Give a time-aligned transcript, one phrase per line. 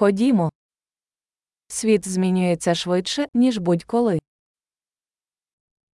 [0.00, 0.50] Ходімо.
[1.68, 4.18] Світ змінюється швидше, ніж будь-коли.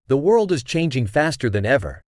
[0.09, 2.01] The world is changing faster than ever.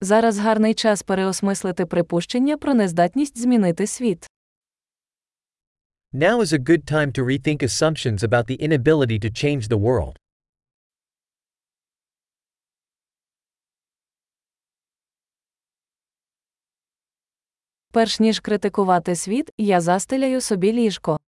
[0.00, 4.26] Зараз гарний час переосмислити припущення про нездатність змінити світ.
[6.12, 10.23] Now is a good time to rethink assumptions about the inability to change the world.
[17.94, 21.20] Перш ніж критикувати світ, я застеляю собі ліжко.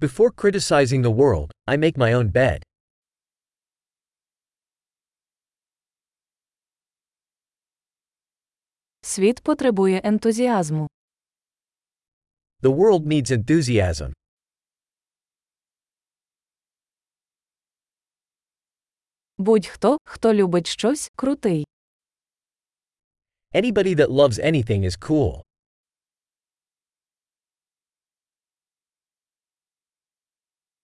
[0.00, 2.62] Before criticizing the world, I make my own bed.
[9.02, 10.88] Світ потребує ентузіазму.
[12.62, 14.12] The world needs enthusiasm.
[19.38, 21.69] Будь-хто, хто любить щось, крутий.
[23.53, 25.41] Anybody that loves anything is cool.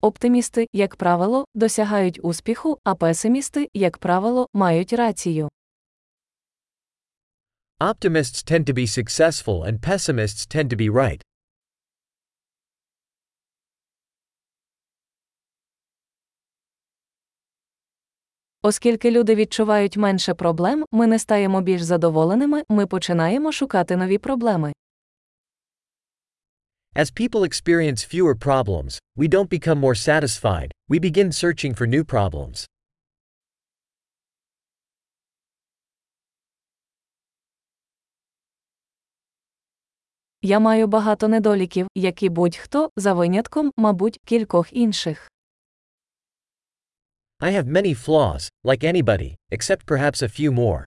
[0.01, 5.49] Оптимісти, як правило, досягають успіху, а песимісти, як правило, мають рацію.
[7.79, 11.21] Optimists tend to be successful and pessimists tend to be right.
[18.66, 24.72] Оскільки люди відчувають менше проблем, ми не стаємо більш задоволеними, ми починаємо шукати нові проблеми.
[26.94, 32.04] As people experience fewer problems, we don't become more satisfied, we begin searching for new
[32.04, 32.66] problems.
[40.42, 45.30] Я маю багато недоліків, як і будь-хто, за винятком, мабуть, кількох інших.
[47.43, 50.85] I have many flaws, like anybody, except perhaps a few more.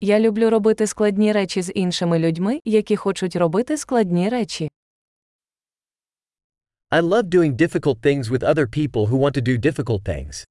[0.00, 4.70] Я люблю робити складні речі з іншими людьми, які хочуть робити складні речі.
[6.90, 10.44] I love doing difficult things with other people who want to do difficult things.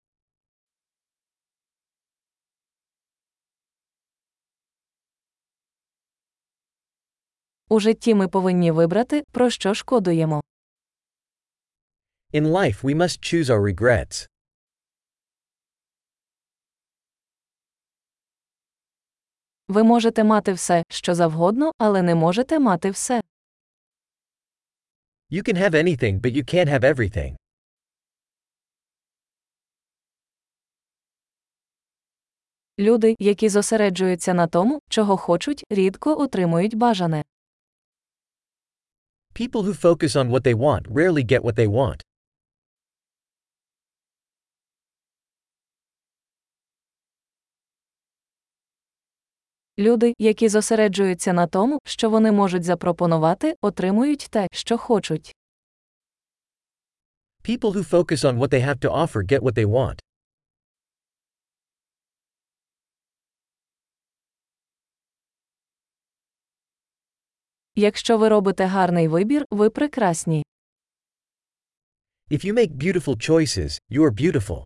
[7.68, 10.40] У житті ми повинні вибрати, про що шкодуємо.
[12.32, 14.28] In life, we must choose our regrets.
[19.68, 23.20] Ви можете мати все, що завгодно, але не можете мати все.
[25.30, 27.36] You can have anything, but you can't have everything.
[32.78, 37.24] Люди, які зосереджуються на тому, чого хочуть, рідко отримують бажане.
[39.36, 42.02] People who focus on what they want rarely get what they want.
[49.78, 55.34] Люди, які зосереджуються на тому, що вони можуть запропонувати, отримують те, що хочуть.
[57.44, 60.05] People who focus on what they have to offer get what they want.
[67.78, 70.44] Якщо ви робите гарний вибір, ви прекрасні.
[72.30, 74.64] If you make beautiful choices, you are beautiful.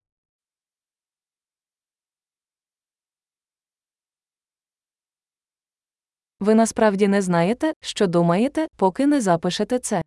[6.40, 10.02] Ви насправді не знаєте, що думаєте, поки не запишете це.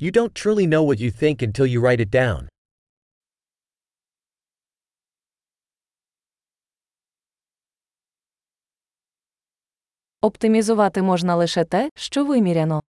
[0.00, 2.48] You don't truly know what you think until you write it down.
[10.24, 12.82] Оптимізувати можна лише те, що виміряно.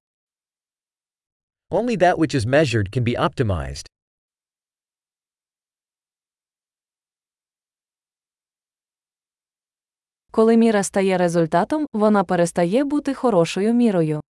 [1.70, 3.90] Only that which is measured can be optimized.
[10.32, 14.22] Коли міра стає результатом, вона перестає бути хорошою мірою.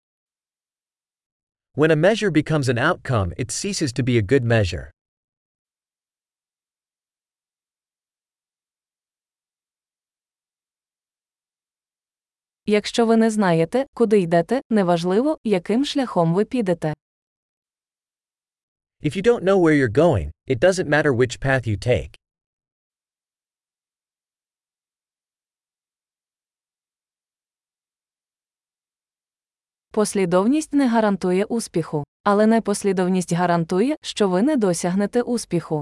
[1.75, 4.94] When a measure becomes an outcome, it ceases to be a good measure.
[12.67, 16.93] Якщо ви не знаєте, куди йдете, неважливо, яким шляхом ви підете.
[19.03, 22.15] If you don't know where you're going, it doesn't matter which path you take.
[29.91, 35.81] Послідовність не гарантує успіху, але непослідовність гарантує, що ви не досягнете успіху.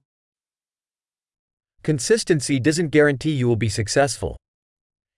[1.84, 4.36] Consistency doesn't guarantee you will be successful.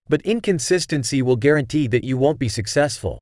[0.08, 3.20] But inconsistency will guarantee that you won't be successful.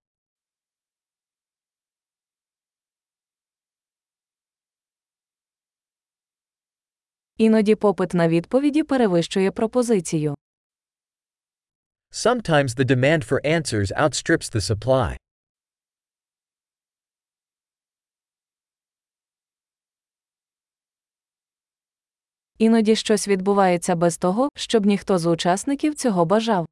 [7.37, 10.35] Іноді попит на відповіді перевищує пропозицію.
[12.11, 15.17] Sometimes the demand for answers outstrips the supply.
[22.63, 26.65] Іноді щось відбувається без того, щоб ніхто з учасників цього бажав.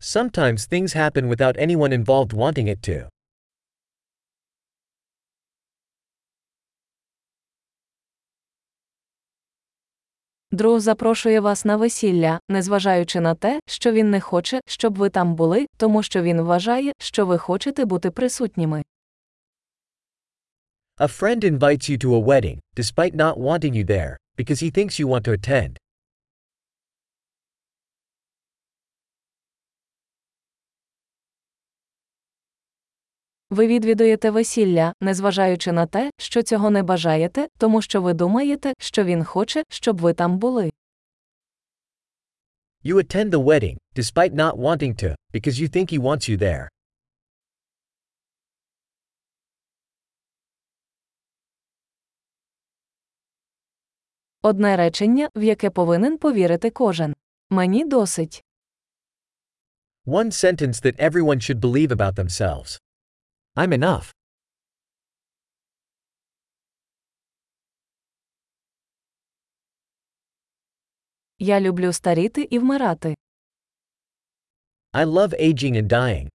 [0.00, 3.08] Sometimes things happen without anyone involved wanting it to.
[10.52, 15.34] Друг запрошує вас на весілля, незважаючи на те, що він не хоче, щоб ви там
[15.34, 18.82] були, тому що він вважає, що ви хочете бути присутніми.
[21.00, 24.98] A friend invites you to a wedding, despite not wanting you there, because he thinks
[24.98, 25.78] you want to attend.
[33.50, 39.04] Ви відвідуєте весілля, незважаючи на те, що цього не бажаєте, тому що ви думаєте, що
[39.04, 40.70] він хоче, щоб ви там були.
[42.84, 46.68] You attend the wedding, despite not wanting to, because you think he wants you there.
[54.42, 57.14] Одне речення, в яке повинен повірити кожен.
[57.50, 58.44] Мені досить.
[60.06, 62.80] One sentence that everyone should believe about themselves.
[63.56, 64.14] I'm enough.
[71.38, 73.14] Я люблю старіти і вмирати.
[74.92, 76.28] I love aging and dying.